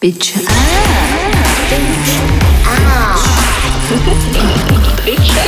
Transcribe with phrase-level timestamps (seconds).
[0.00, 0.46] Bitch up.
[5.04, 5.42] Bitch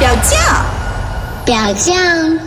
[0.00, 0.66] 表酱，
[1.44, 2.38] 表酱。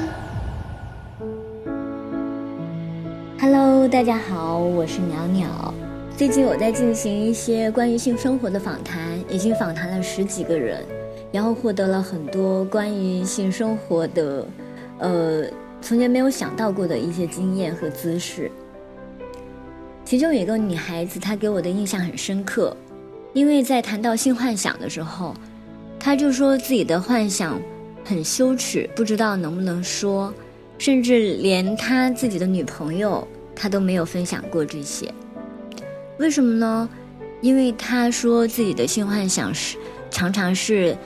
[3.39, 5.73] Hello，大家好，我是鸟鸟。
[6.20, 10.84] 最近我在进行一些关于性生活的访谈，已经访谈了十几个人，
[11.31, 14.45] 然后获得了很多关于性生活的，
[14.97, 15.45] 呃，
[15.81, 18.52] 从前没有想到过的一些经验和姿势。
[20.03, 22.75] 其中有一个女孩子，她给我的印象很深刻，
[23.31, 25.33] 因为在谈到性幻想的时候，
[25.97, 27.58] 她就说自己的幻想
[28.03, 30.33] 很羞耻，不知道能不能说，
[30.77, 33.25] 甚至连她自己的女朋友，
[33.55, 35.09] 她都没有分享过这些。
[36.20, 36.88] 为什么呢？
[37.41, 39.78] 因为他说自己的性幻想是
[40.12, 40.98] 常常是，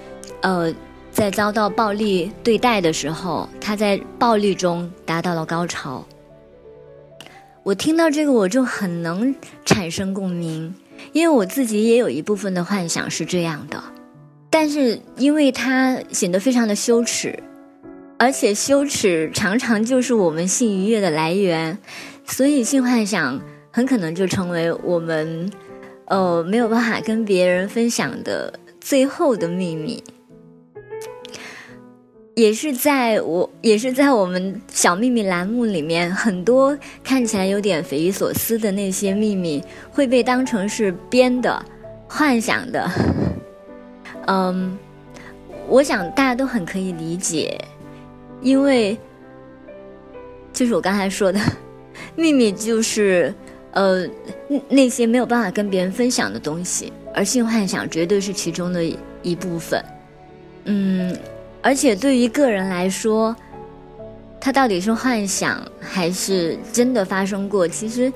[0.41, 0.73] 呃，
[1.11, 6.03] 在遭到暴力对待的时候，他在暴力中达到了高潮。
[7.61, 10.73] 我听到这个我就很能产生共鸣，
[11.11, 13.83] 因为我自己也有一部分的幻想是这样的，
[14.49, 17.37] 但是因为他显得非常的羞耻，
[18.17, 21.77] 而且羞耻常常就是我们性愉悦的来源，
[22.25, 23.39] 所以性幻想。
[23.75, 25.51] 很可能就成为我们，
[26.05, 30.03] 呃，没有办法跟别人分享的最后的秘密，
[32.35, 41.65] 也是在我，也是在我们小秘密栏目里面，很多看起来有点匪夷所思的那些秘密，会被当成是编的、
[42.07, 42.87] 幻想的。
[44.27, 44.77] 嗯，
[45.67, 47.59] 我想大家都很可以理解，
[48.39, 48.95] 因为
[50.53, 51.39] 就是我刚才说的，
[52.15, 53.33] 秘密就是。
[53.73, 54.07] 呃，
[54.69, 58.83] 那些没有办法跟别人分享的东西，而性幻想绝对是其中的
[59.21, 59.83] 一部分。
[60.65, 61.17] 嗯，
[61.61, 63.35] 而且对于个人来说，
[64.39, 67.67] 它到底是幻想还是真的发生过？
[67.67, 68.11] 其实，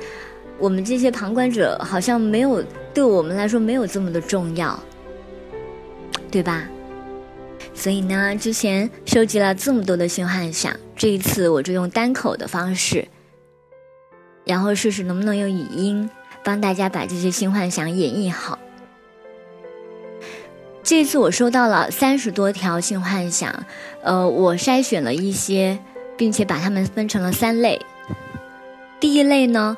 [0.60, 4.80] 我们这些旁观者好像没有，对我们来说没有这么的重要，
[6.30, 6.66] 对吧？
[7.74, 13.08] 所以呢，之前收集了这么多的性幻想，这一次我就用单口的方式。
[14.48, 16.10] 然后试试能不能用语音
[16.44, 18.58] 帮大家把这些新幻想演绎好。
[20.82, 23.66] 这次我收到了三十多条性幻想，
[24.04, 25.80] 呃，我筛选了一些，
[26.16, 27.82] 并且把它们分成了三类。
[29.02, 29.76] 第一类呢，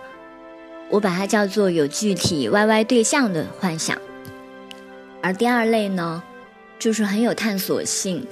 [0.90, 3.98] 我把它叫做有具体 YY 对象的幻想，
[5.24, 6.22] 而第二类呢，
[6.78, 8.28] 就是很有探索性，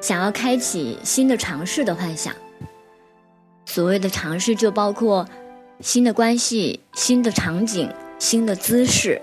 [0.00, 2.32] 想要开启新的尝试的幻想。
[3.66, 5.28] 所谓的尝试就包括。
[5.80, 9.20] 新的关系、新的场景、新的姿势，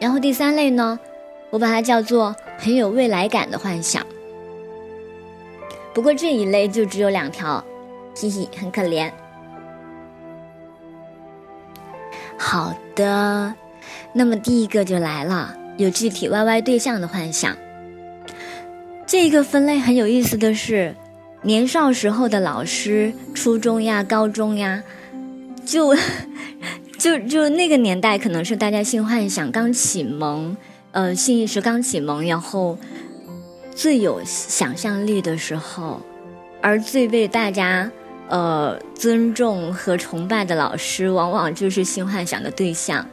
[0.00, 0.98] 然后第三类呢，
[1.50, 4.06] 我把它叫做很有未来感的幻想。
[5.92, 7.64] 不过这一类就只有两条，
[8.14, 9.10] 嘻嘻，很可怜。
[12.38, 13.54] 好的，
[14.12, 17.56] 那么第一个就来了，有具体 YY 对象的幻想。
[19.06, 20.94] 这个分类很有意思的是。
[21.44, 24.82] 年少时候的老师，初中呀、高中呀，
[25.64, 25.94] 就
[26.96, 30.56] 就就那个年代，可能是大家性幻想刚启蒙，
[30.92, 32.78] 呃，性意识刚启蒙，然后
[33.74, 36.00] 最有想象力的时候，
[36.60, 37.90] 而最被大家
[38.28, 43.04] 呃尊重和崇拜的老师，往往就是性幻想的对象。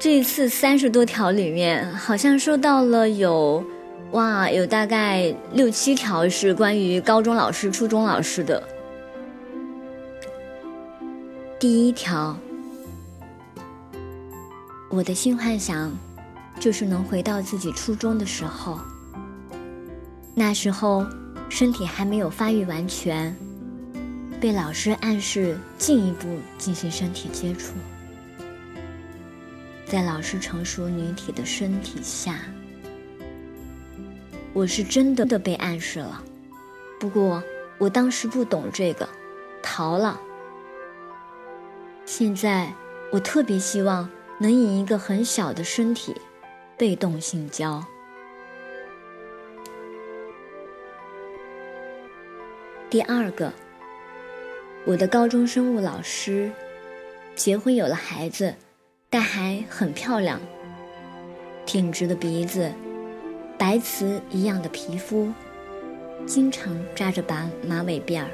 [0.00, 3.64] 这一次三十多条里面，好像收到了有。
[4.12, 8.60] 哇，有大概六七条是关于高中老师、初中老师的。
[11.60, 12.36] 第一条，
[14.88, 15.96] 我的新幻想
[16.58, 18.80] 就是能回到自己初中的时候，
[20.34, 21.06] 那时候
[21.48, 23.32] 身体还没有发育完全，
[24.40, 27.74] 被老师暗示进一步进行身体接触，
[29.86, 32.40] 在老师成熟女体的身体下。
[34.52, 36.22] 我是真的的被暗示了，
[36.98, 37.42] 不过
[37.78, 39.08] 我当时不懂这个，
[39.62, 40.20] 逃了。
[42.04, 42.72] 现在
[43.12, 46.16] 我特别希望能以一个很小的身体
[46.76, 47.84] 被动性交。
[52.90, 53.52] 第二个，
[54.84, 56.50] 我的高中生物老师
[57.36, 58.56] 结婚有了孩子，
[59.08, 60.40] 但还很漂亮，
[61.64, 62.72] 挺直的鼻子。
[63.60, 65.30] 白瓷一样的皮肤，
[66.24, 68.30] 经常扎着把马尾辫儿，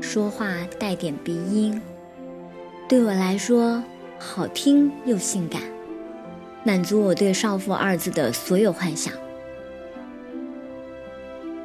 [0.00, 0.48] 说话
[0.78, 1.78] 带点鼻音，
[2.88, 3.84] 对我来说
[4.18, 5.60] 好听又性感。
[6.64, 9.12] 满足我对少妇二字的所有幻想。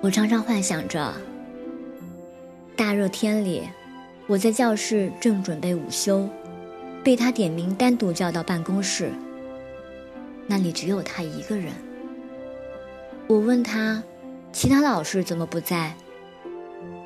[0.01, 1.13] 我常常幻想着，
[2.75, 3.63] 大热天里，
[4.27, 6.27] 我在教室正准备午休，
[7.06, 9.12] 被他点名单独叫到办公室，
[10.45, 11.72] 那里只有他一个人。
[13.27, 14.04] 我问他，
[14.51, 15.95] 其他老师怎么不在？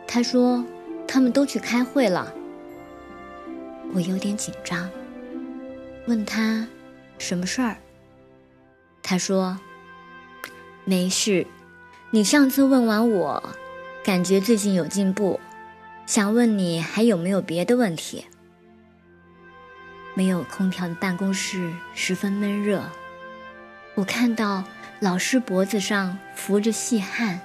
[0.06, 0.63] 他说，
[1.07, 2.33] 他们都去开会了。
[3.94, 4.89] 我有点紧张，
[6.07, 6.68] 问他
[7.18, 7.77] 什么事儿。
[9.01, 9.57] 他说，
[10.83, 11.48] 没事。
[12.12, 13.42] 你上次问完我，
[14.04, 15.39] 感觉最近有进步，
[16.06, 18.25] 想问你还有没有别的问题？
[20.16, 22.83] 没有空调的办公室十分闷热，
[23.95, 24.63] 我看到
[25.00, 27.40] 老师脖子上浮着细汗。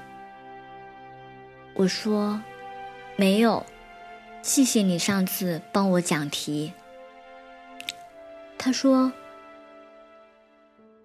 [1.75, 2.43] 我说，
[3.17, 3.65] 没有，
[4.43, 6.73] 谢谢你上次帮我讲题。
[8.59, 9.13] 他说，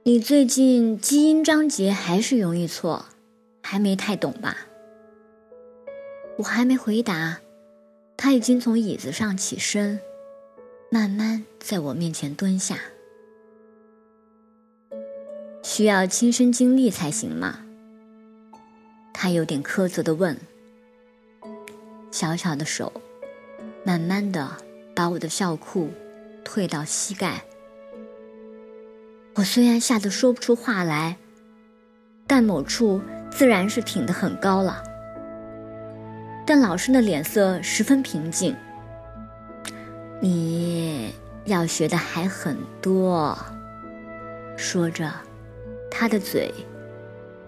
[0.03, 3.05] 你最近基因章节还是容易错。
[3.61, 4.57] 还没太懂吧？
[6.39, 7.39] 我还没回答，
[8.17, 9.99] 他已经从椅子上起身，
[10.89, 12.79] 慢慢在我面前蹲下。
[15.69, 17.59] 需要亲身经历才行吗？
[19.13, 20.35] 他有点苛责的问。
[22.09, 22.91] 小小的手，
[23.85, 24.49] 慢慢的
[24.95, 25.91] 把我的校裤
[26.43, 27.43] 退到膝盖。
[29.35, 31.17] 我虽然吓得说不出话来，
[32.25, 32.99] 但某处。
[33.29, 34.83] 自然是挺得很高了，
[36.47, 38.55] 但老师的脸色十分平静。
[40.19, 41.13] 你
[41.45, 43.37] 要学的还很多，
[44.57, 45.13] 说着，
[45.99, 46.49] 他的嘴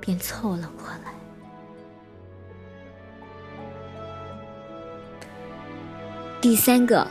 [0.01, 1.13] 便凑了过来。
[6.42, 7.07] 第三个，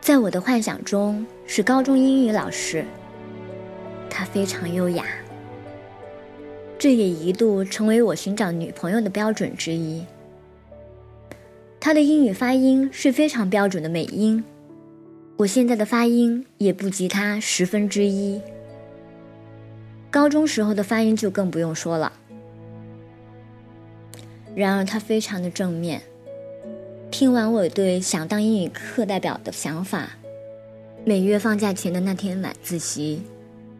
[0.00, 2.84] 在我的幻想中是高中英语老师，
[4.08, 5.04] 他非常优雅。
[6.78, 10.06] 这也一度成为我寻找女朋友的标准之一。
[11.80, 14.44] 他的英语发音是非常标准的美音，
[15.40, 18.42] 我现在的发音也不及他十分之一。
[20.10, 22.12] 高中时候的发音就更不用说了。
[24.54, 26.02] 然而他非常的正面，
[27.10, 30.10] 听完我对想当英语课代表的想法，
[31.06, 33.22] 每月放假前的那天晚自习，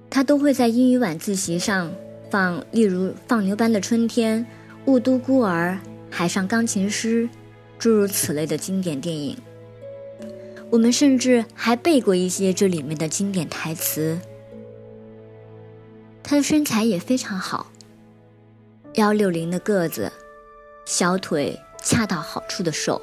[0.08, 1.92] 他都会在英语晚自习上。
[2.30, 4.38] 放，例如《放牛班的春天》
[4.86, 5.72] 《雾都孤儿》
[6.08, 7.24] 《海上钢琴师》，
[7.78, 9.36] 诸如此类的经典电影。
[10.70, 14.18] 我们甚至还背过一些这里面的经典台词。
[16.22, 17.70] 他的身材也非常好，
[18.94, 20.12] 幺六零的个子，
[20.84, 23.00] 小腿恰到好处的瘦。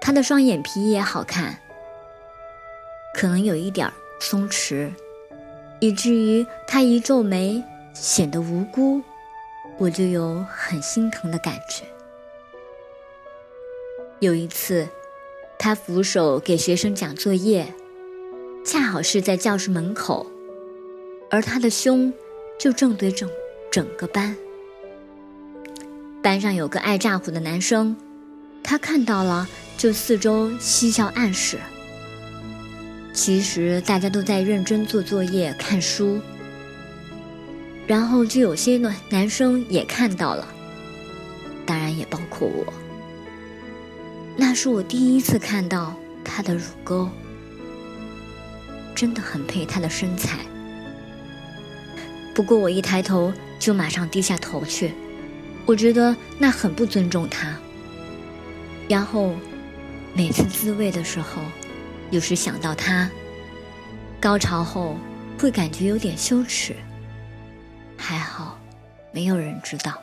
[0.00, 1.60] 他的双眼皮也好看，
[3.14, 4.90] 可能有一点松弛，
[5.80, 7.62] 以至于他一皱眉。
[7.94, 9.02] 显得无辜，
[9.76, 11.84] 我就有很心疼的感觉。
[14.18, 14.88] 有一次，
[15.62, 17.72] 他扶手给学生讲作业，
[18.64, 20.26] 恰好是在教室门口，
[21.30, 22.12] 而他的胸
[22.58, 23.30] 就正对整
[23.70, 24.36] 整个班。
[26.20, 27.96] 班上有个爱咋呼的男生，
[28.60, 29.48] 他看到了
[29.78, 31.60] 就四周嬉笑暗示。
[33.14, 36.18] 其实大家都在认真做作业、看书。
[37.86, 40.44] 然后就有些男男生也看到了，
[41.64, 42.81] 当然也包括我。
[44.36, 47.08] 那是我第一次看到他的乳沟，
[48.94, 50.38] 真的很配他的身材。
[52.34, 54.92] 不过我一抬头就马上低下头去，
[55.66, 57.54] 我觉得那很不尊重他。
[58.88, 59.34] 然后
[60.14, 61.42] 每次自慰的时候，
[62.10, 63.08] 有时想到他，
[64.18, 64.96] 高潮后
[65.38, 66.74] 会感觉有点羞耻。
[67.96, 68.58] 还好，
[69.12, 70.02] 没有人知道。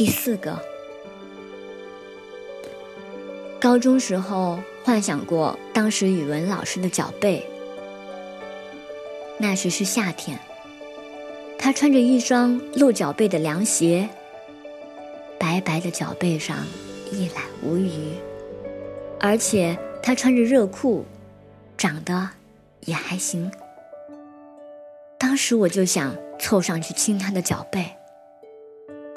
[0.00, 0.58] 第四个，
[3.60, 7.46] 高中时候幻想过当时语文老师的脚背。
[9.36, 10.38] 那时是夏天，
[11.58, 14.08] 他穿着一双露脚背的凉鞋，
[15.38, 16.56] 白白的脚背上
[17.12, 18.14] 一览无余，
[19.20, 21.04] 而且他穿着热裤，
[21.76, 22.30] 长得。
[22.86, 23.52] 也还行。
[25.18, 27.84] 当时我就想凑上去亲他的脚背，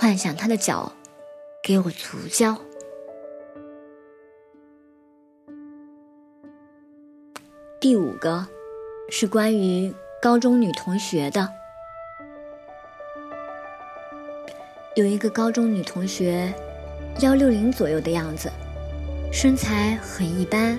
[0.04, 0.92] 幻想他的脚
[1.64, 2.58] 给我足交。
[7.80, 8.46] 第五个
[9.10, 11.48] 是关于高中女同学的，
[14.98, 16.54] 有一个高中女同学，
[17.22, 18.52] 幺六零左右的样子，
[19.32, 20.78] 身材很一般，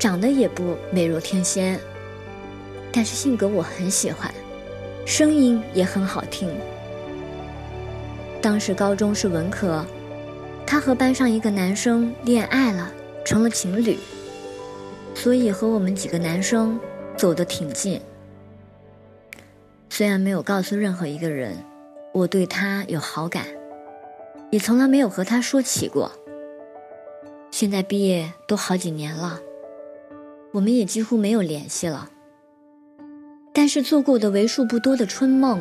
[0.00, 1.78] 长得也不美若天仙，
[2.92, 4.34] 但是性格我很喜欢，
[5.06, 6.50] 声音也很好听。
[8.40, 9.84] 当时高中是文科，
[10.64, 12.92] 他和班上一个男生恋爱了，
[13.24, 13.98] 成了情侣，
[15.14, 16.78] 所以和我们几个男生
[17.16, 18.00] 走得挺近。
[19.90, 21.56] 虽然没有告诉任何一个人
[22.12, 23.44] 我对他有好感，
[24.50, 26.12] 也从来没有和他说起过。
[27.50, 29.40] 现在毕业都好几年了，
[30.52, 32.10] 我们也几乎没有联系了。
[33.52, 35.60] 但是做过的为数不多的春梦。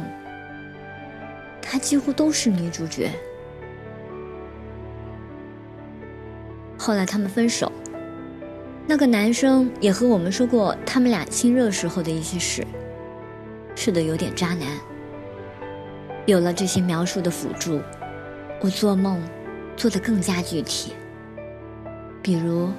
[1.69, 3.11] 她几乎都是女主角。
[6.77, 7.69] 后来他们分手，
[8.87, 12.65] 那个男生也和我们说过他们俩亲热时候的一些事。
[13.75, 14.65] 是的，有点渣男。
[16.25, 17.81] 有了这些描述的辅助，
[18.61, 19.21] 我做梦
[19.75, 20.93] 做得更加具体。
[22.21, 22.71] 比如，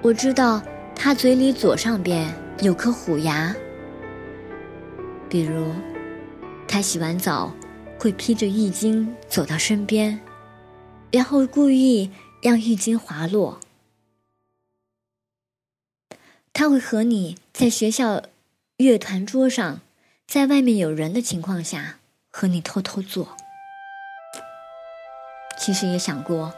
[0.00, 0.62] 我知道
[0.94, 2.26] 他嘴里左上边
[2.60, 3.54] 有颗虎牙。
[5.28, 5.72] 比如，
[6.66, 7.52] 他洗完澡。
[7.98, 10.20] 会披着浴巾走到身边，
[11.10, 13.58] 然后故意让浴巾滑落。
[16.52, 18.22] 他会和你在学校
[18.76, 19.80] 乐团桌上，
[20.26, 21.98] 在外面有人的情况下
[22.30, 23.36] 和你偷偷做。
[25.58, 26.54] 其实也想过，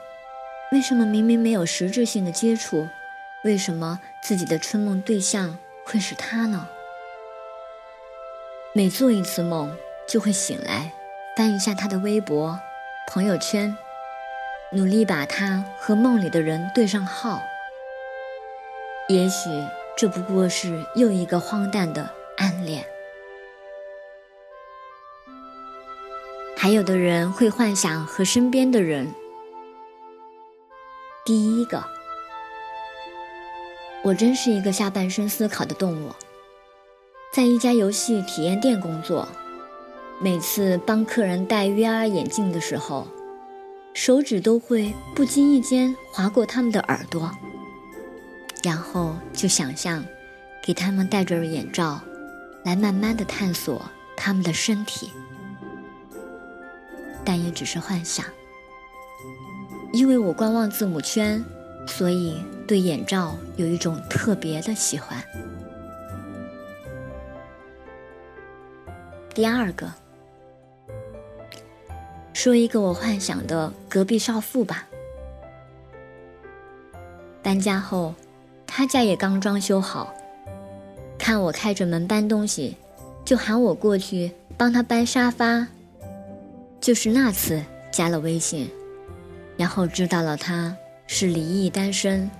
[0.73, 2.87] 为什么明明没有实质性的接触，
[3.45, 6.69] 为什么自己的春梦对象会是他呢？
[8.75, 9.75] 每做一次梦，
[10.07, 10.93] 就会醒来。
[11.37, 12.59] 翻一下他的微博、
[13.09, 13.75] 朋友圈，
[14.73, 17.41] 努力把他和梦里的人对上号。
[19.09, 19.49] 也许
[19.97, 22.85] 这不过是又一个荒诞的暗恋。
[26.57, 29.15] 还有的人会幻想和身边的人。
[31.25, 31.83] 第一个，
[34.03, 36.13] 我真是一个下半身思考的动物，
[37.33, 39.27] 在一家游戏体验店工作。
[40.23, 43.09] 每次帮客人戴 VR 眼镜的时候，
[43.95, 47.35] 手指都会不经意间划过他们的耳朵，
[48.63, 50.05] 然后就想象
[50.63, 51.99] 给他们戴着眼罩，
[52.65, 53.81] 来慢慢的探索
[54.15, 55.11] 他们的身体，
[57.25, 58.27] 但也只是幻想。
[59.91, 61.43] 因为我观望字母圈，
[61.87, 65.19] 所以对眼罩有一种特别的喜欢。
[69.35, 69.91] 第二个。
[72.33, 74.87] 说一个我幻想的隔壁少妇吧。
[77.43, 78.15] 搬家后，
[78.67, 80.13] 他家也刚装修好，
[81.19, 82.77] 看我开着门搬东西，
[83.25, 85.67] 就喊我过去帮他搬沙发。
[86.81, 88.71] 就是那次加了微信，
[89.57, 90.75] 然后知道了他
[91.07, 92.31] 是离异单身。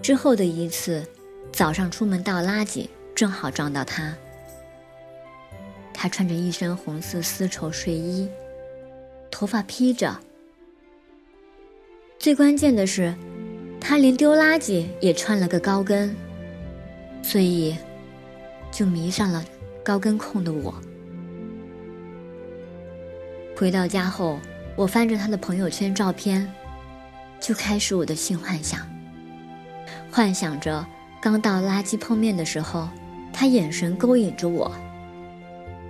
[0.00, 1.06] 之后的一次，
[1.52, 4.14] 早上出门倒垃圾，正好撞到他。
[5.92, 8.28] 他穿着一身红色丝绸睡衣。
[9.34, 10.16] 头发披着，
[12.20, 13.12] 最关键的是，
[13.80, 16.14] 他连丢垃圾也穿了个高跟，
[17.20, 17.76] 所以
[18.70, 19.44] 就迷上了
[19.84, 20.72] 高跟控的我。
[23.56, 24.38] 回到家后，
[24.76, 26.48] 我翻着他的朋友圈照片，
[27.40, 28.88] 就开始我的性幻想，
[30.12, 30.86] 幻想着
[31.20, 32.88] 刚到垃圾碰面的时候，
[33.32, 34.70] 他眼神勾引着我，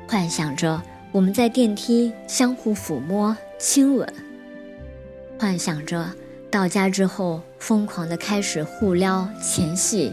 [0.08, 0.80] 幻想着。
[1.14, 4.12] 我们在电梯相互抚摸、亲吻，
[5.38, 6.10] 幻想着
[6.50, 10.12] 到家之后疯狂的开始互撩、前戏，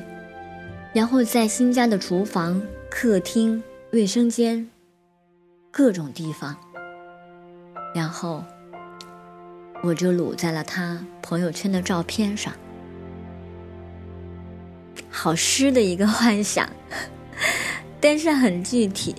[0.93, 4.69] 然后在新家的厨房、客厅、卫生间
[5.71, 6.55] 各种地方，
[7.95, 8.43] 然后
[9.81, 12.53] 我就撸在了他朋友圈的照片上，
[15.09, 16.69] 好诗的一个幻想，
[17.99, 19.15] 但是很具体。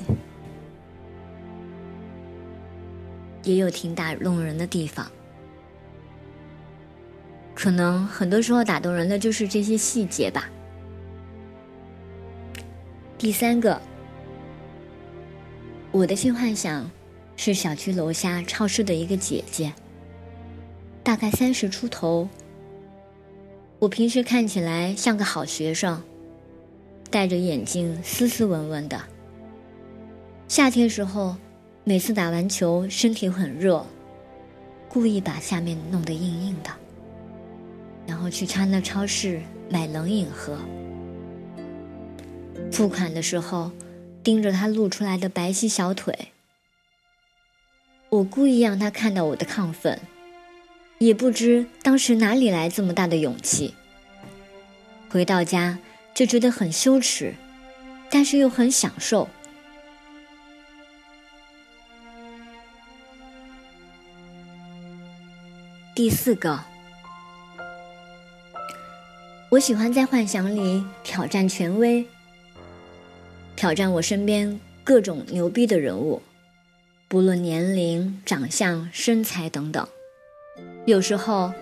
[3.45, 5.11] 也有挺打动人的地方，
[7.55, 10.49] 可能很多时候打动人的就是这些细节吧。
[13.19, 13.81] 第三个，
[15.91, 16.89] 我的新幻想
[17.37, 19.73] 是小区楼下超市的一个姐姐，
[21.03, 22.29] 大概三十出头。
[23.81, 26.01] 我平时看起来像个好学生，
[27.11, 29.01] 戴着眼镜，斯斯文文的。
[30.47, 31.37] 夏天时候。
[31.85, 33.85] 每次打完球，身体很热，
[34.89, 36.71] 故意把下面弄得硬硬的，
[38.07, 40.57] 然后去他那超市买冷饮喝。
[42.71, 43.73] 付款的时候，
[44.23, 46.29] 盯着他露出来的白皙小腿，
[48.11, 49.99] 我故意让他看到我的亢奋，
[50.99, 53.75] 也不知当时哪里来这么大的勇气。
[55.11, 55.81] 回到家
[56.15, 57.35] 就觉得很羞耻，
[58.09, 59.29] 但是又很享受。
[65.95, 66.59] 第四个，
[69.51, 72.07] 我喜欢在幻想里挑战权威，
[73.55, 76.23] 挑战我身边各种牛逼的人物，
[77.09, 79.87] 不论年龄、长相、身材等等。
[80.87, 81.53] 有时候，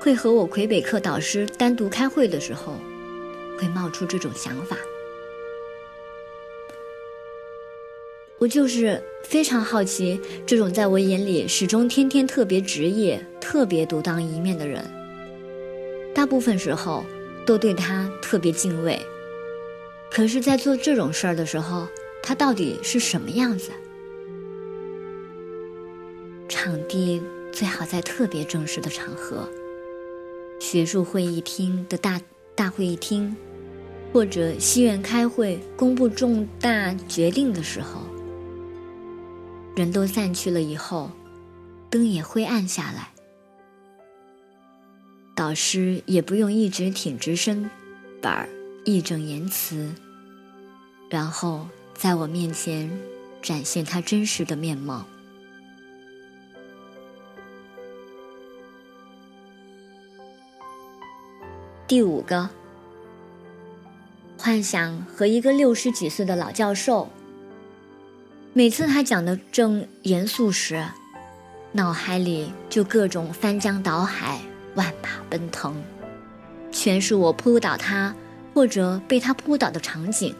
[0.00, 2.72] 会和我魁北克导师单独开会的时候，
[3.60, 4.74] 会冒出这种想法。
[8.40, 14.82] 我就是非常好奇，这种在我眼里始终天天特别职业、特别独当一面的人，
[16.14, 17.04] 大部分时候
[17.44, 18.98] 都对他特别敬畏。
[20.10, 21.86] 可是，在做这种事儿的时候，
[22.22, 23.70] 他到底是什么样子？
[26.48, 27.20] 场地
[27.52, 29.46] 最好在特别正式的场合，
[30.58, 32.18] 学术会议厅的大
[32.54, 33.36] 大会议厅，
[34.14, 38.00] 或者戏院开会公布重大决定的时候。
[39.76, 41.10] 人都散去了以后，
[41.88, 43.10] 灯也灰暗下来。
[45.34, 47.70] 导师也不用一直挺直身
[48.20, 48.48] 板
[48.84, 49.94] 义正言辞，
[51.08, 52.90] 然后在我面前
[53.40, 55.06] 展现他真实的面貌。
[61.86, 62.50] 第五个，
[64.36, 67.08] 幻想和一个六十几岁的老教授。
[68.52, 70.84] 每次他讲的正严肃时，
[71.70, 74.40] 脑海里就各种翻江倒海、
[74.74, 75.80] 万马奔腾，
[76.72, 78.12] 全是我扑倒他
[78.52, 80.34] 或者被他扑倒的场景。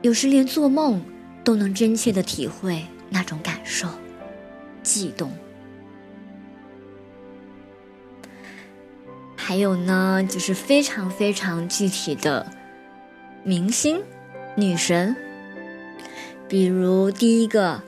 [0.00, 1.04] 有时连做梦
[1.44, 3.86] 都能真切的体会那种感受，
[4.82, 5.30] 悸动。
[9.36, 12.50] 还有呢，就是非常非常具体的
[13.44, 14.00] 明星、
[14.56, 15.14] 女神。
[16.48, 17.82] 比如第一个，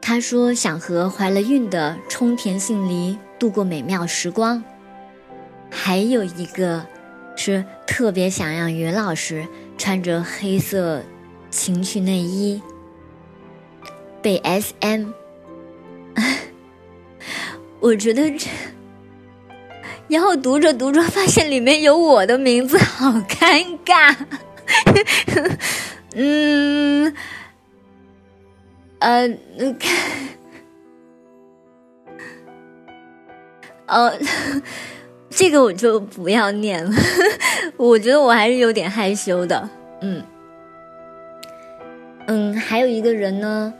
[0.00, 4.62] 他说想和怀了孕的冲田杏梨度过美妙时光；
[5.70, 6.84] 还有一个，
[7.36, 9.46] 是特别想让云老师
[9.78, 11.02] 穿着黑色
[11.50, 12.60] 情趣内衣
[14.20, 15.10] 被 S.M。
[17.78, 18.48] 我觉得这，
[20.08, 24.16] 然后读着读着发现里面有我的名字，好尴尬。
[26.14, 27.14] 嗯。
[29.00, 29.28] 呃，
[29.78, 29.96] 看，
[33.86, 34.18] 呃，
[35.30, 36.92] 这个我就不要念了，
[37.76, 39.68] 我觉得我还是有点害羞的。
[40.02, 40.22] 嗯，
[42.26, 43.72] 嗯，还有一个人呢，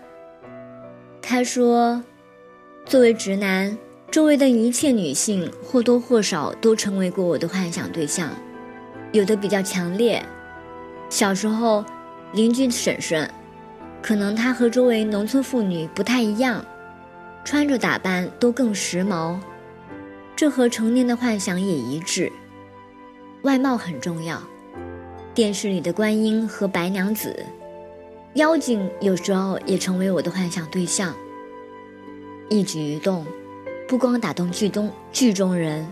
[1.20, 2.02] 他说，
[2.87, 3.76] 作为直男，
[4.11, 8.30] 周围的一切女性或多或少都成为过我的幻想对象，
[9.12, 10.24] 有的比较强烈。
[11.11, 11.85] 小时候，
[12.33, 13.30] 邻居婶婶。
[14.03, 16.65] 可能她和周围农村妇女不太一样，
[17.45, 19.39] 穿着打扮都更时髦，
[20.35, 22.31] 这和成年的幻想也一致。
[23.43, 24.43] 外貌很重要，
[25.35, 27.45] 电视里的观音和白娘子、
[28.35, 31.15] 妖精有时候也成为我的幻想对象。
[32.49, 33.25] 一举一动，
[33.87, 35.87] 不光打动剧中剧中人，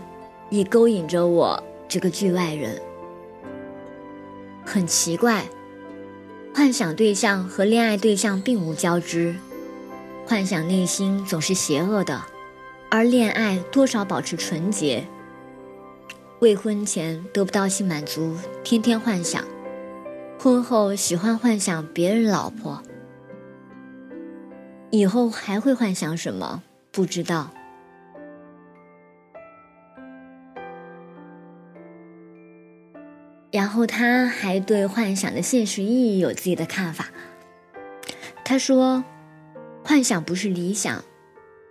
[0.49, 2.79] 也勾引着我这个剧外人。
[4.65, 5.45] 很奇怪。
[6.53, 9.35] 幻想对象和恋爱对象并无交织，
[10.25, 12.21] 幻想内心总是邪恶的，
[12.89, 15.07] 而恋爱多少保持纯洁。
[16.39, 19.43] 未婚前得不到性满足，天天幻想；
[20.37, 22.81] 婚后喜欢幻想别人老婆，
[24.89, 26.63] 以后还会幻想什么？
[26.91, 27.51] 不知道。
[33.51, 37.09] 然后他还对幻想的现实意义有自己的看法。
[38.45, 39.03] 他说
[39.83, 41.03] ：“幻想不是理想，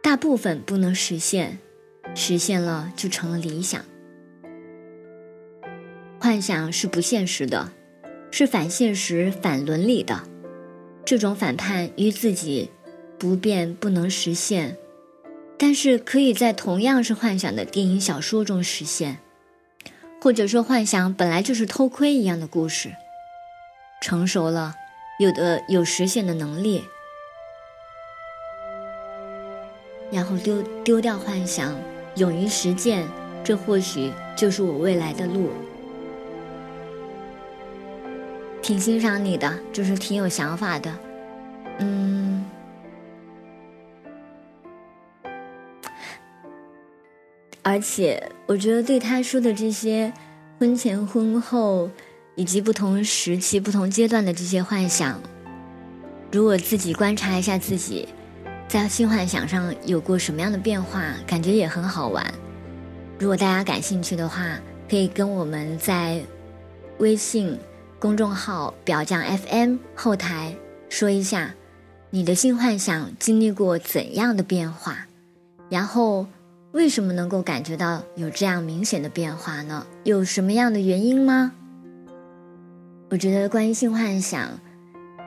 [0.02, 1.58] 大部分不能实现，
[2.14, 3.84] 实现了就成了理想。
[6.20, 7.72] 幻想是不现实的，
[8.30, 10.22] 是反现实、反伦理的。
[11.04, 12.70] 这种反叛于自己，
[13.18, 14.76] 不变不能实现，
[15.56, 19.18] 但是可以在同样是幻想的电影、小说中实现。”
[20.20, 22.96] 或者说，幻想本来就是偷窥一样的故事。
[24.00, 24.74] 成熟了，
[25.18, 26.84] 有的有实现的能力，
[30.10, 31.76] 然后丢丢掉幻想，
[32.16, 33.08] 勇于实践，
[33.42, 35.50] 这或许就是我未来的路。
[38.62, 40.94] 挺欣赏你的，就是挺有想法的，
[41.78, 42.47] 嗯。
[47.68, 50.10] 而且我觉得对他说的这些
[50.58, 51.90] 婚前婚后
[52.34, 55.20] 以及不同时期、不同阶段的这些幻想，
[56.32, 58.08] 如果自己观察一下自己
[58.66, 62.24] 在性幻想上有过什么样的变化，感觉也很好玩。
[63.18, 66.22] 如果大家感兴趣的话，可以跟我们在
[66.96, 67.58] 微信
[67.98, 70.56] 公众号“表匠 FM” 后台
[70.88, 71.54] 说一下
[72.08, 75.06] 你的性幻想经历过怎样的变化，
[75.68, 76.26] 然后。
[76.72, 79.86] 为什么能够感觉到有这样明显的变化呢？
[80.04, 81.52] 有什么样的原因吗？
[83.08, 84.60] 我觉得关于性幻想，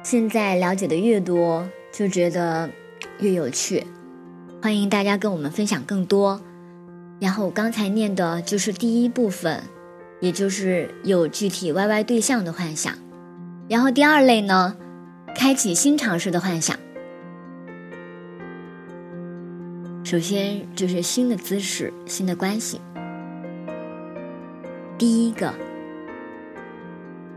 [0.04, 2.70] 现在了解的越多，就觉得
[3.20, 3.88] 越有趣。
[4.62, 6.40] 欢迎大家跟我们分享更多。
[7.20, 9.64] 然后刚才念的就是第一部分，
[10.20, 12.94] 也就是有具体 YY 对象的幻想。
[13.68, 14.78] 然后第二类呢，
[15.36, 16.78] 开启新尝试的幻想。
[20.12, 22.82] 首先就是新的姿势、新的关系。
[24.98, 25.54] 第一个，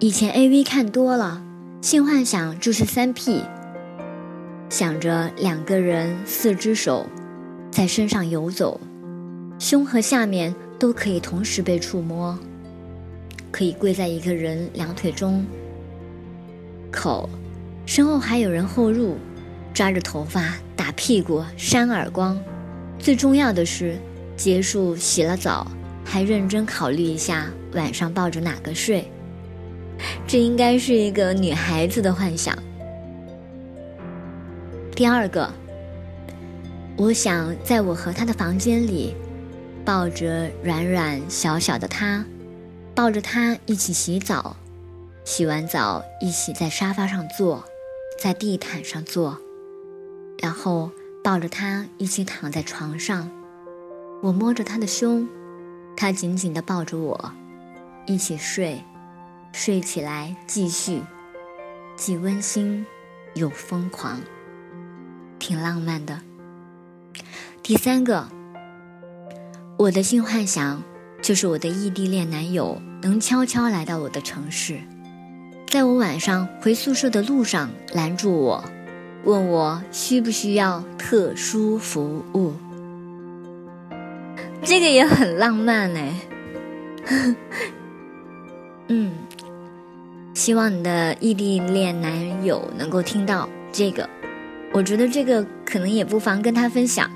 [0.00, 1.40] 以前 A V 看多了，
[1.80, 3.44] 性幻想就是三 P，
[4.68, 7.06] 想着两个人四只手
[7.70, 8.80] 在身上游走，
[9.60, 12.36] 胸和下面都可以同时被触摸，
[13.52, 15.46] 可以跪在一个人两腿中，
[16.90, 17.30] 口，
[17.86, 19.16] 身后还有人后入，
[19.72, 22.36] 抓着头发打屁股扇耳光。
[23.04, 23.98] 最重要的是，
[24.34, 25.70] 结束洗了澡，
[26.06, 29.06] 还认真考虑一下晚上抱着哪个睡。
[30.26, 32.56] 这应该是一个女孩子的幻想。
[34.96, 35.52] 第二个，
[36.96, 39.14] 我想在我和他的房间里，
[39.84, 42.24] 抱着软软小小的他，
[42.94, 44.56] 抱着他一起洗澡，
[45.26, 47.62] 洗完澡一起在沙发上坐，
[48.18, 49.36] 在地毯上坐，
[50.40, 50.90] 然后。
[51.24, 53.30] 抱着他一起躺在床上，
[54.20, 55.26] 我摸着他的胸，
[55.96, 57.32] 他紧紧地抱着我，
[58.04, 58.84] 一起睡，
[59.50, 61.00] 睡起来继续，
[61.96, 62.84] 既温馨
[63.32, 64.20] 又疯狂，
[65.38, 66.20] 挺浪漫的。
[67.62, 68.28] 第三个，
[69.78, 70.82] 我的性幻想
[71.22, 74.78] 就是我的异地恋男友能悄悄来到我的城市，
[75.68, 78.62] 在我晚上回宿舍的路上拦住我。
[79.24, 82.52] 问我需不需要特殊服务？
[84.62, 86.00] 这个也很浪漫呢。
[88.88, 89.12] 嗯，
[90.34, 94.08] 希望你的异地恋男友能够听到这个。
[94.72, 97.08] 我觉得这个可能也不妨跟他分享，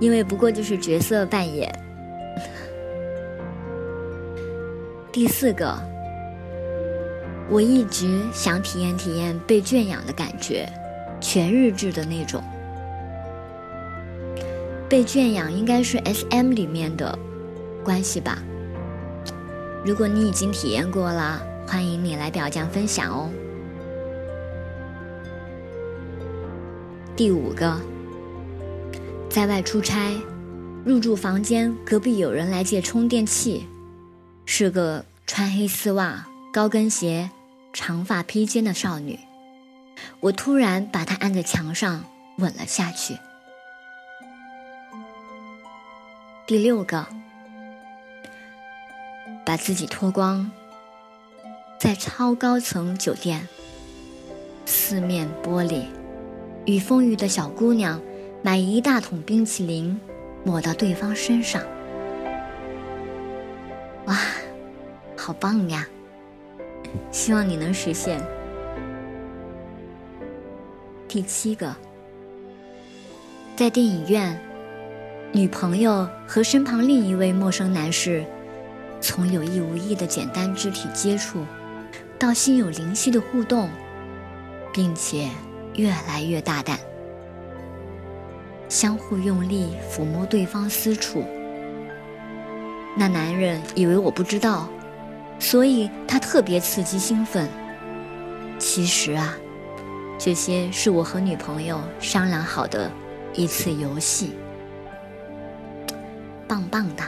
[0.00, 1.70] 因为不过就是角色扮演。
[5.12, 5.91] 第四个。
[7.50, 10.66] 我一直想体验体验被圈养的感觉，
[11.20, 12.42] 全日制的那种。
[14.88, 17.18] 被圈养应该是 S.M 里面的
[17.84, 18.38] 关系吧？
[19.84, 23.30] 如果你已经体验过了，欢迎你来表匠分享哦。
[27.14, 27.78] 第五个，
[29.28, 30.12] 在外出差，
[30.84, 33.66] 入住房间，隔壁有人来借充电器，
[34.46, 36.26] 是个穿黑丝袜。
[36.52, 37.30] 高跟鞋、
[37.72, 39.18] 长发披肩的少女，
[40.20, 42.04] 我突然把她按在墙上
[42.36, 43.16] 吻了下去。
[46.46, 47.06] 第六个，
[49.46, 50.50] 把自己脱光，
[51.78, 53.48] 在超高层酒店，
[54.66, 55.86] 四面玻璃，
[56.66, 57.98] 雨风雨的小姑娘
[58.42, 59.98] 买一大桶冰淇淋，
[60.44, 61.62] 抹到对方身上，
[64.04, 64.18] 哇，
[65.16, 65.88] 好棒呀！
[67.10, 68.20] 希望你能实现。
[71.08, 71.74] 第七个，
[73.54, 74.40] 在电影院，
[75.30, 78.24] 女朋友和身旁另一位陌生男士，
[79.00, 81.44] 从有意无意的简单肢体接触，
[82.18, 83.68] 到心有灵犀的互动，
[84.72, 85.28] 并且
[85.74, 86.78] 越来越大胆，
[88.70, 91.24] 相互用力抚摸对方私处。
[92.96, 94.66] 那男人以为我不知道。
[95.42, 97.48] 所以他特别刺激兴奋。
[98.60, 99.36] 其实啊，
[100.16, 102.88] 这些是我和女朋友商量好的
[103.34, 104.30] 一次游戏，
[106.46, 107.02] 棒棒的。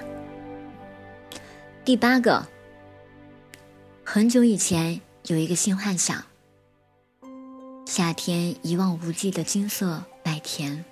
[1.85, 2.44] 第八个，
[4.03, 6.25] 很久以前有一个新幻想：
[7.87, 10.85] 夏天一望无际的金色麦田，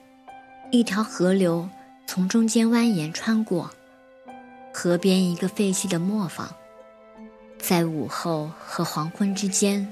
[0.71, 1.69] 一条河流
[2.07, 3.69] 从中间蜿蜒穿过，
[4.73, 6.49] 河边一个废弃的磨坊。
[7.63, 9.89] 在午后和黄昏之间，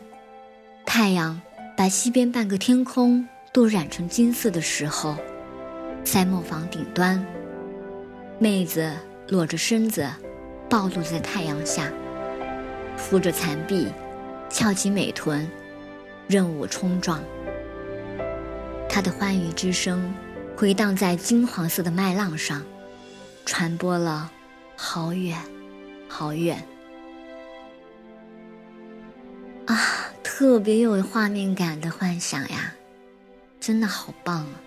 [0.84, 1.40] 太阳
[1.76, 5.14] 把西边半个天空都染成金色的时候，
[6.02, 7.24] 在磨坊顶端，
[8.40, 8.92] 妹子
[9.28, 10.04] 裸着身子，
[10.68, 11.92] 暴露在太阳下，
[12.96, 13.86] 扶着残壁，
[14.48, 15.48] 翘起美臀，
[16.26, 17.22] 任我冲撞。
[18.88, 20.12] 她的欢愉之声
[20.56, 22.64] 回荡在金黄色的麦浪上，
[23.46, 24.28] 传播了
[24.74, 25.38] 好远
[26.08, 26.60] 好远。
[30.40, 32.72] 特别有画面感的幻想呀，
[33.60, 34.60] 真的好棒啊！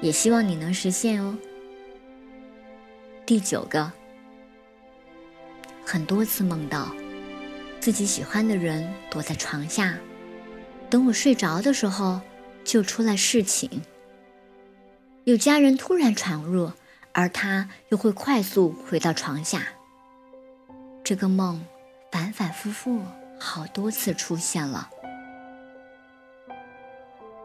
[0.00, 1.38] 也希望你能实现哦。
[3.24, 3.92] 第九个，
[5.84, 6.88] 很多次梦到
[7.78, 9.96] 自己喜欢的人躲在床下，
[10.90, 12.20] 等我睡着的时候
[12.64, 13.70] 就出来侍寝。
[15.22, 16.72] 有家人突然闯入，
[17.12, 19.68] 而他又会快速回到床下。
[21.04, 21.64] 这个梦。
[22.14, 23.02] 反反复复
[23.40, 24.88] 好多次出现了，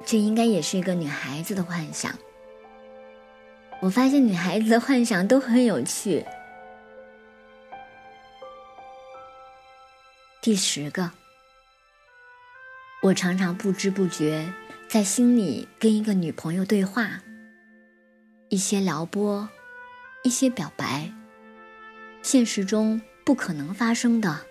[0.05, 2.13] 这应该也是一个女孩子的幻想。
[3.81, 6.23] 我发现女孩子的幻想都很有趣。
[10.39, 11.09] 第十个，
[13.01, 14.53] 我常常不知不觉
[14.87, 17.23] 在心里跟一个女朋友对话，
[18.49, 19.49] 一些撩拨，
[20.23, 21.11] 一些表白，
[22.21, 24.45] 现实中不可能发生的。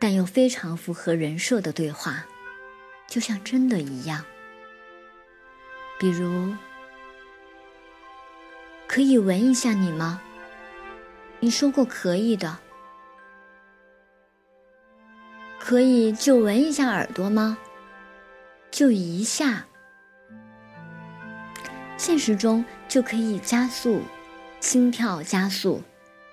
[0.00, 2.24] 但又非常符合人设的对话，
[3.06, 4.24] 就像真的一样。
[5.98, 6.56] 比如，
[8.88, 10.22] 可以闻一下你吗？
[11.38, 12.58] 你说过可以的。
[15.58, 17.58] 可以就闻一下耳朵吗？
[18.70, 19.66] 就一下。
[21.98, 24.00] 现实中就可以加速，
[24.60, 25.82] 心跳加速，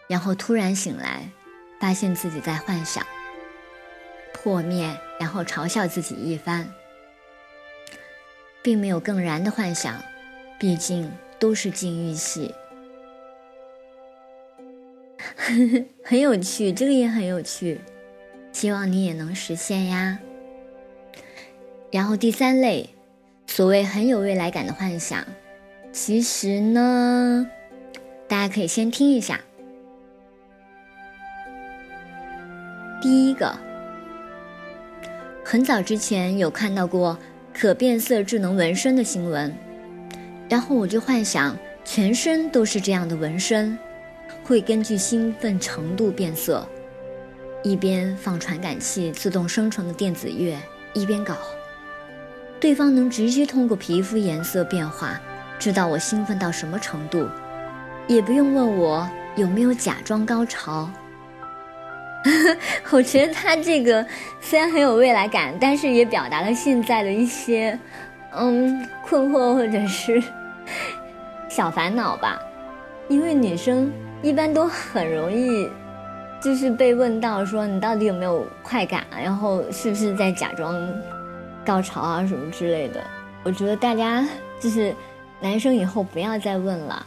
[0.08, 1.30] 然后突然醒来，
[1.82, 3.06] 发现自己在幻想。
[4.48, 6.66] 破灭，然后嘲笑自己一番，
[8.62, 10.02] 并没有更燃的幻想，
[10.58, 12.56] 毕竟都是禁欲系，
[16.02, 17.82] 很有趣，这个也很有趣，
[18.54, 20.18] 希望你也能实现呀。
[21.92, 22.92] 然后第三类，
[23.48, 25.28] 所谓很有未来感的幻想，
[25.92, 27.46] 其实呢，
[28.30, 29.42] 大家可以先听一下，
[33.02, 33.67] 第一个。
[35.50, 37.18] 很早之前有看到过
[37.54, 39.56] 可变色智能纹身的新闻，
[40.50, 43.80] 然后我就幻想全身都是这样的纹身，
[44.44, 46.68] 会根据兴奋程度变色，
[47.64, 50.54] 一边放传感器自动生成的电子乐，
[50.94, 51.38] 一边搞，
[52.60, 55.18] 对方能直接通过皮肤颜色变化
[55.58, 57.26] 知道我兴奋到什么程度，
[58.06, 60.90] 也不用问我有没有假装高潮。
[62.92, 64.06] 我觉得他这个
[64.42, 67.78] 虽然很有未来感，但是也表达了现在的一些
[68.34, 70.22] 嗯困惑或者是
[71.50, 72.40] 小烦恼吧。
[73.08, 75.70] 因为女生一般都很容易
[76.42, 80.76] 就是被问到说你到底有没有快感，然后是不是在假装
[81.66, 83.02] 高潮啊什么之类的。
[83.44, 84.28] 我觉得大家
[84.60, 84.94] 就是
[85.40, 87.06] 男生以后不要再问了。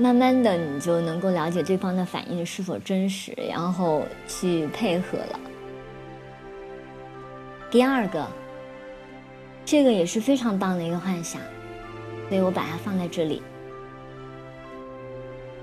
[0.00, 5.40] 慢慢的，你就能够了解对方的反应是否真实，然后去配合了。
[7.68, 8.24] 第二个，
[9.64, 11.42] 这个也是非常棒的一个幻想，
[12.28, 13.42] 所以我把它放在这里。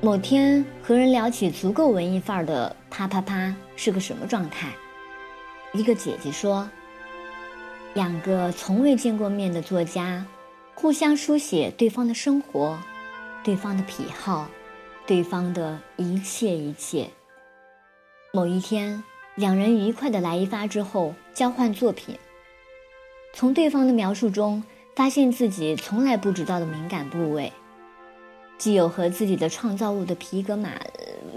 [0.01, 4.67] 某天和人聊起足够文艺范儿的啪啪啪是个什么状态，
[5.71, 6.69] 一个姐姐说，
[7.93, 10.25] 两个从未见过面的作家，
[10.73, 12.77] 互相书写对方的生活。
[13.45, 14.49] 对方的癖好，
[15.05, 17.11] 对方的一切一切。
[18.33, 19.03] 某一天，
[19.35, 22.17] 两人愉快的来一发之后，交换作品。
[23.35, 24.63] 从对方的描述中，
[24.95, 27.53] 发现自己从来不知道的敏感部位，
[28.57, 30.71] 既有和自己的创造物的皮革马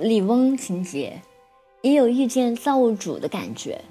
[0.01, 1.21] 利翁情节，
[1.83, 3.83] 也有遇见造物主的感觉。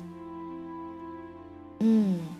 [1.82, 2.37] 嗯。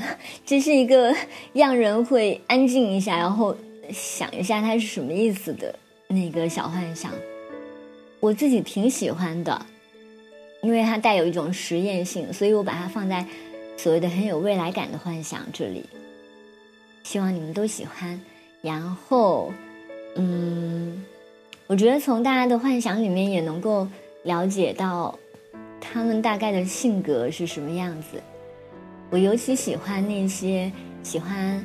[0.46, 1.14] 这是一个
[1.52, 3.56] 让人会安静一下，然后
[3.90, 5.74] 想一下它是什么意思的
[6.06, 7.12] 那个小幻想，
[8.20, 9.66] 我自己挺喜欢的，
[10.62, 13.24] 因为它带有一种实验性，所以我把它放在
[13.76, 15.84] 所谓的很有未来感的幻想这里，
[17.02, 18.20] 希望你们都喜欢。
[18.60, 19.52] 然后，
[20.16, 21.04] 嗯，
[21.66, 23.86] 我觉得从大家的幻想里面也能够
[24.24, 25.16] 了解到
[25.80, 28.20] 他们大概的性格是什么样子。
[29.10, 30.70] 我尤其喜欢那些
[31.02, 31.64] 喜欢，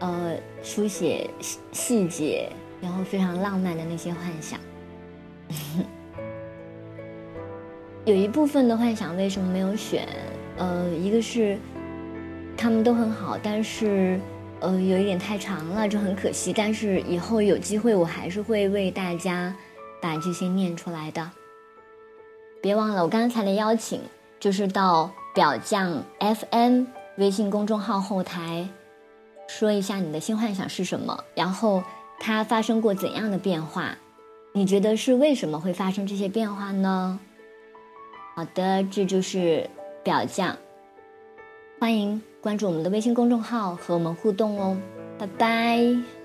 [0.00, 2.48] 呃，书写细细节，
[2.80, 4.58] 然后非常浪漫的那些幻想。
[8.04, 10.06] 有一部分的幻想为什么没有选？
[10.58, 11.56] 呃，一个是
[12.56, 14.20] 他们都很好，但是
[14.60, 16.52] 呃有一点太长了，就很可惜。
[16.52, 19.54] 但是以后有机会，我还是会为大家
[20.00, 21.30] 把这些念出来的。
[22.60, 24.00] 别忘了我刚才的邀请，
[24.38, 26.84] 就是到表匠 FM
[27.16, 28.68] 微信公众号后台
[29.48, 31.82] 说一下你的新幻想是什么，然后
[32.18, 33.96] 它发生过怎样的变化，
[34.52, 37.18] 你觉得是为什么会发生这些变化呢？
[38.34, 39.68] 好的，这就是
[40.02, 40.56] 表匠，
[41.80, 44.76] 欢迎关注我们的微信公众号和我们互动哦，
[45.18, 46.21] 拜拜。